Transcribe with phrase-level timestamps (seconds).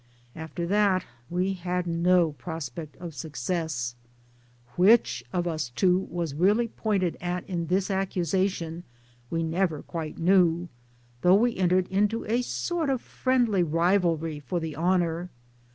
[0.35, 3.93] After that we had no prospect of success!
[4.75, 8.83] Which of us two was really pointed at in this accusation
[9.29, 10.69] we never quite knew,
[11.21, 15.29] though we entered into a sort of friendly rivalry for the honour.